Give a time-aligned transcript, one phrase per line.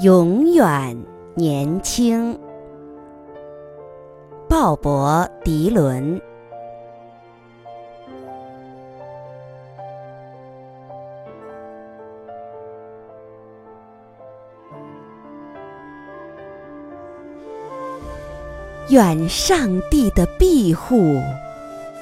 [0.00, 0.94] 永远
[1.34, 2.38] 年轻。
[4.46, 6.20] 鲍勃·迪伦。
[18.90, 21.22] 愿上帝的庇护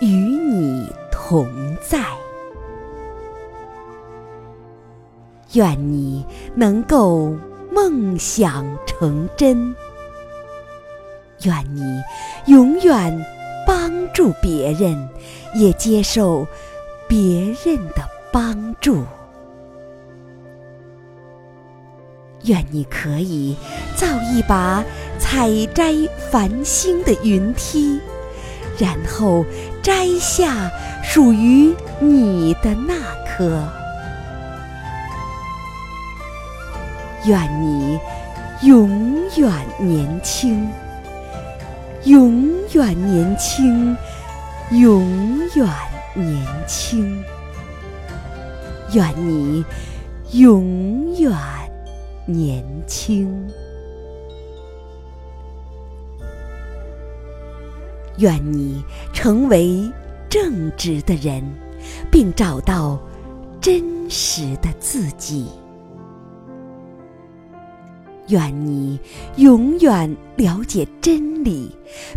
[0.01, 1.47] 与你同
[1.81, 2.05] 在。
[5.53, 7.33] 愿你能够
[7.75, 9.75] 梦想成真。
[11.43, 12.03] 愿你
[12.47, 13.27] 永远
[13.67, 15.09] 帮助别人，
[15.55, 16.47] 也接受
[17.09, 19.05] 别人的帮助。
[22.45, 23.57] 愿你可以
[23.97, 24.85] 造一把
[25.19, 25.93] 采摘
[26.31, 27.99] 繁星的云梯，
[28.79, 29.45] 然后
[29.83, 30.71] 摘下
[31.03, 32.95] 属于你的那
[33.27, 33.67] 颗。
[37.27, 37.99] 愿你
[38.63, 40.69] 永远年轻，
[42.05, 43.97] 永远年轻，
[44.71, 45.67] 永远
[46.15, 47.25] 年轻。
[48.93, 49.65] 愿你
[50.33, 51.33] 永远
[52.27, 53.51] 年轻。
[58.19, 59.91] 愿你成为
[60.29, 61.43] 正直的人，
[62.13, 63.01] 并找到
[63.61, 65.49] 真实的自己。
[68.29, 68.99] 愿你
[69.37, 71.71] 永远了解真理，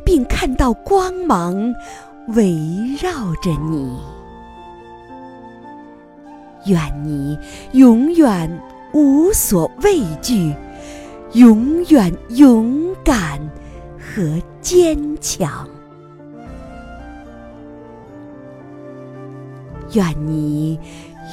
[0.05, 1.73] 并看到光芒
[2.29, 2.55] 围
[3.01, 3.99] 绕着你。
[6.65, 7.37] 愿你
[7.73, 8.61] 永远
[8.93, 10.53] 无所畏惧，
[11.33, 13.39] 永远勇敢
[13.97, 15.67] 和坚强。
[19.93, 20.79] 愿你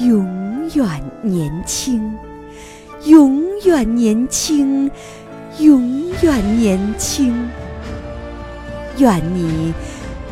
[0.00, 2.12] 永远年轻。
[3.06, 4.90] 永远年轻，
[5.58, 7.50] 永远年轻。
[8.96, 9.74] 愿你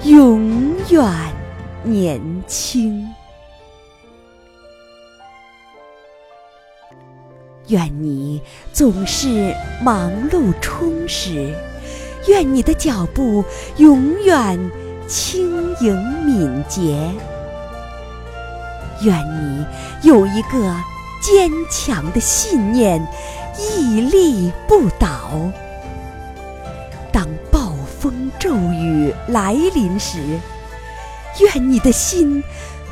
[0.04, 1.04] 永远
[1.82, 3.06] 年轻。
[7.68, 8.40] 愿你
[8.72, 11.54] 总是忙碌充实。
[12.26, 13.44] 愿你的脚步
[13.76, 14.58] 永远
[15.06, 17.10] 轻盈敏捷。
[19.02, 19.66] 愿你
[20.08, 20.91] 有一个。
[21.22, 23.00] 坚强的信念，
[23.56, 25.30] 屹立不倒。
[27.12, 30.18] 当暴风骤雨来临时，
[31.38, 32.42] 愿你的心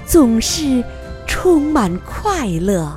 [0.07, 0.85] 总是
[1.27, 2.97] 充满快乐。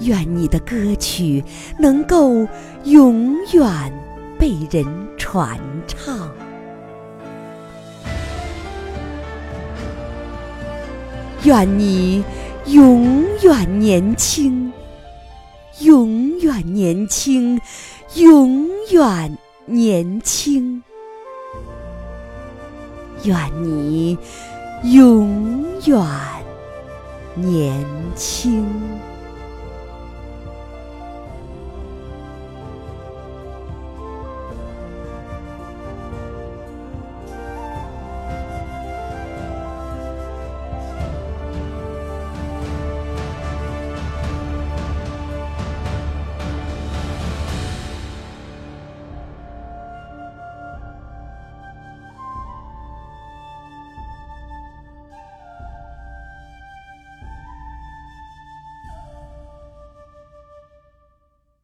[0.00, 1.42] 愿你的歌曲
[1.78, 2.46] 能够
[2.84, 3.92] 永远
[4.38, 4.84] 被人
[5.16, 6.30] 传唱。
[11.44, 12.22] 愿你。
[12.66, 14.72] 永远年轻，
[15.80, 17.60] 永远年轻，
[18.14, 20.82] 永远年轻。
[23.24, 24.16] 愿你
[24.84, 26.06] 永远
[27.34, 27.84] 年
[28.14, 28.64] 轻。